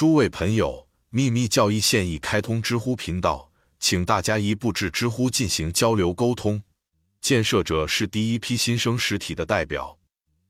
[0.00, 6.62] 诸位朋友，秘密教义现已开通知乎频道，请大家一步至知乎进行交流沟通。
[7.20, 9.98] 建设者是第一批新生实体的代表，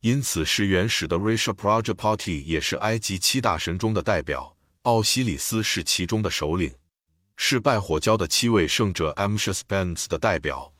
[0.00, 4.56] 因此是原始的 Risha Prajapati 也是埃及七大神中的代表。
[4.82, 6.74] 奥西里斯是其中的首领，
[7.36, 10.74] 是拜火教的七位圣者 Amshus Bens 的代表。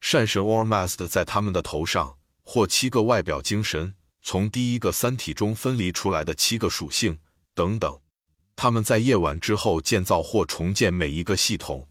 [0.00, 7.20] 善神 Ormazd 在他们的头上，或七个外表精神，从第一个三体中分离出来的七个属性
[7.54, 8.00] 等等。
[8.60, 11.86] 他们在夜晚之后建造或重建每一个系统。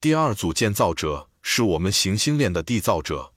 [0.00, 3.32] 第二组建造者是我们行星链的缔造者。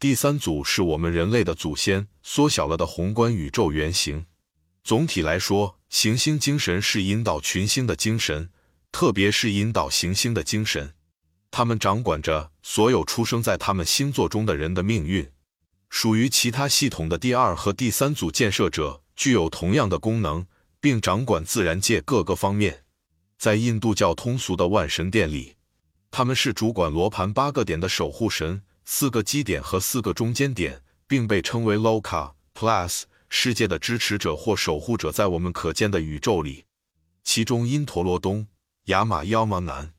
[0.00, 4.24] 第三组是我们人类的祖先缩小了的宏观宇宙原型。
[4.82, 8.48] 总体来说，行星精神是引导群星的精神，
[8.90, 10.94] 特别是引导行星的精神。
[11.50, 15.30] 他们掌管着所有出生在他们星座中的人的命运。
[15.90, 20.46] 属于其他系统的第二和第三组建设者具有同样的功能。
[20.84, 22.84] 并掌管自然界各个方面。
[23.38, 25.56] 在印度教通俗的万神殿里，
[26.10, 35.10] 他们是主管罗盘八个点的守护神，四个基点和四个中间点，并被称为 Loka Plus 世界的支持者或守护者。
[35.10, 36.66] 在我们可见的宇宙里，
[37.22, 38.46] 其中因陀罗东、
[38.84, 39.94] 雅马妖马南、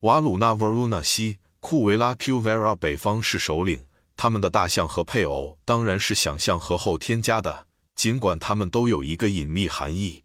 [0.00, 3.86] 瓦鲁纳 Varuna 西、库维拉 Qvera 北方是首领。
[4.18, 10.24] 他们的大象和配偶当然是想象和后添加的，尽管他们都有一个隐秘含义。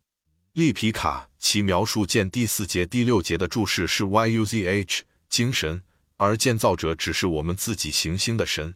[0.53, 5.81] 利皮卡，其描述见第四节、第六节的注释是 Yuzh 精神，
[6.17, 8.75] 而建造者只是我们自己行星的神。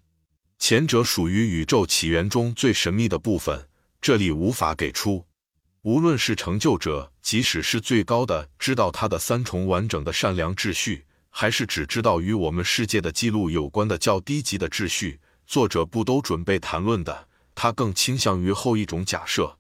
[0.58, 3.68] 前者属于宇宙起源中最神秘的部分，
[4.00, 5.26] 这里无法给出。
[5.82, 17.28] 无论是成就者，即使是最高的，知道他的三重完整的善良秩序，还是只知道与我们世界的记录有关的较低级的秩序，作者不都准备谈论的。
[17.54, 19.58] 他更倾向于后一种假设。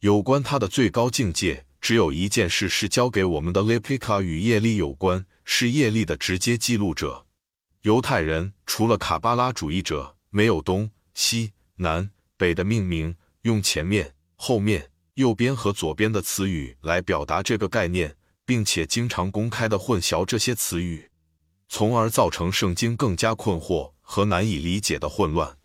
[0.00, 7.26] 有关他的最高境界，只有一件事是交给我们的 Lepika 与业力有关，是业力的直接记录者。
[7.82, 18.16] 犹太人除了卡巴拉主义者，没有东西南北的命名，用前面、后面、右边和左边的词语来表达这个概念，
[18.46, 21.10] 并且经常公开的混淆这些词语，
[21.68, 25.58] 从而造成圣经更加困惑和难以理解的混乱。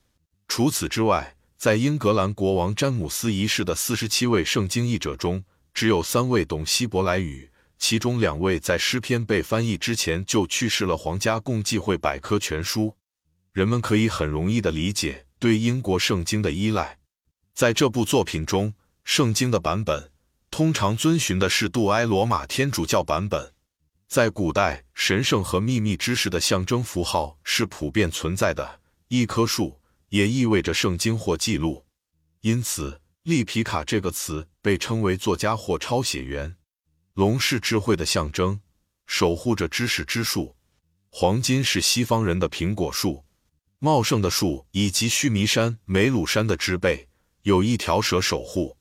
[0.50, 1.32] 除此之外。
[1.58, 5.44] 在英格兰国王詹姆斯一世的四十七位圣经译者中，
[5.74, 7.50] 只有三位懂希伯来语，
[7.80, 10.96] 其中两位在诗篇被翻译之前就去世了。
[10.96, 12.96] 皇家共济会百科全书，
[13.54, 17.00] 人们可以很容易的理解对英国圣经的依赖。
[17.54, 18.74] 在这部作品中，
[19.06, 20.12] 圣经的版本
[20.52, 23.54] 通常遵循的是杜埃罗马天主教版本。
[24.08, 29.80] 在古代，神圣和秘密知识的象征符号是普遍存在的，一棵树。
[30.16, 31.86] 也意味着圣经或记录，
[32.40, 36.56] 因此利皮卡这个词被称为作家或抄写员。
[37.16, 38.62] 龙是智慧的象征，
[39.08, 40.56] 守护着知识之树。
[41.10, 43.26] 黄金是西方人的苹果树。
[43.80, 47.10] 茂盛的树以及须弥山、梅鲁山的植被
[47.42, 48.78] 有一条蛇守护。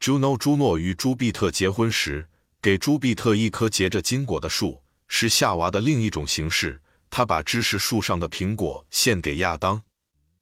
[0.00, 2.28] 朱诺朱诺与朱庇特结婚时，
[2.60, 6.82] 给朱庇特一棵结着金果的树，是夏娃的另一种形式。
[7.08, 9.80] 他把知识树上的苹果献给亚当。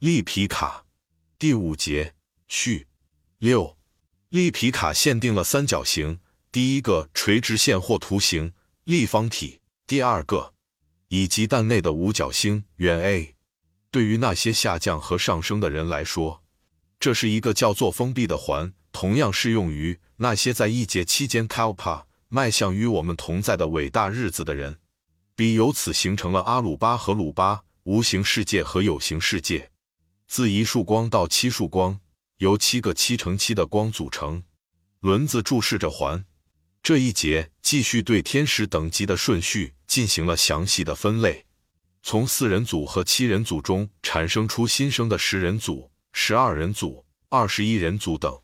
[0.01, 0.87] 利皮卡
[1.39, 2.15] 第五节
[2.49, 2.87] 序
[3.37, 3.77] 六，
[4.31, 10.55] 利皮卡限定了三角形：第一个垂直线或图形立方体，第二个
[11.09, 13.35] 以及蛋内的五角星圆 A。
[13.91, 16.43] 对于那些下降和上升的人来说，
[16.99, 24.79] 这是一个叫做封闭的环，同样适用于那些在一节期间 Kalpa 迈向与我们同在的伟大日子的人。
[25.37, 29.70] 比由此形成了阿鲁巴和鲁巴无形世界和有形世界。
[30.31, 31.99] 自一束光到七束光，
[32.37, 34.45] 由七个七乘七的光组成。
[35.01, 36.25] 轮子注视着环。
[36.85, 41.47] 这一节继续对天使等级的顺序进行了详细的分类，
[42.05, 48.41] 从四人组和七人组中产生出新生的十人组、十二人组、二十一人组等。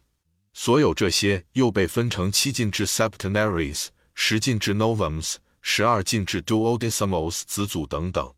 [0.53, 8.35] 所有这些又被分成七进制 septenaries、十进制 novums、十二进制 duodecimos 子组等等。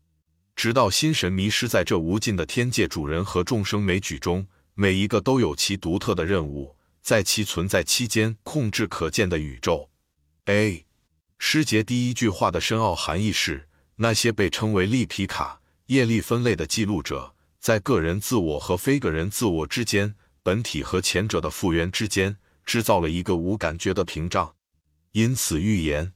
[0.59, 9.89] 直到心神迷失在这无尽的天界主人和众生枚举中，每一个都有其独特的任务，在其存在期间控制可见的宇宙。
[10.47, 10.85] A
[11.37, 20.13] 诗节第一句话的深奥含义是：那些被称为利皮卡业力分类的记录者，在个人自我和非个人自我之间，
[20.43, 22.35] 本体和前者的复原之间，
[22.65, 24.53] 制造了一个无感觉的屏障。
[25.13, 26.11] 因此预言，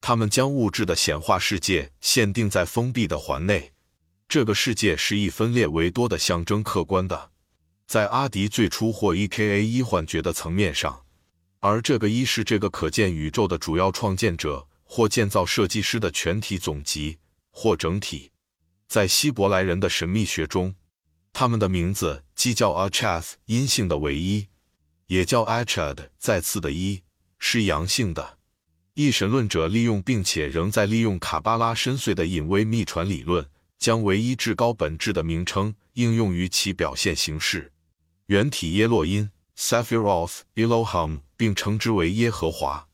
[0.00, 3.70] 他们将物质的显化世界限定在封闭的环内。
[4.32, 7.32] 这个世界是以分裂为多的象征客观的，
[7.86, 9.62] 在阿迪最初或 E.K.A.
[9.62, 11.04] 一幻觉的层面上，
[11.60, 17.18] 而这个一是这个可见宇宙的主要创建者或建造设计师的全体总集
[17.50, 18.30] 或整体。
[18.88, 20.74] 在希伯来人的神秘学中，
[21.34, 24.46] 他们的名字既叫 Achath 阴性的唯一，
[25.08, 27.02] 也叫 Achad 再次的一，
[27.38, 28.38] 是阳性的。
[28.94, 33.46] 一神论者利用并且仍在利用卡巴拉深邃的隐微秘传理论，
[33.82, 37.72] 将唯一至高本质的名称应用于其表现形式——
[38.26, 42.86] 原体耶洛因 （Saphiroth Elohim），并称之为耶和华。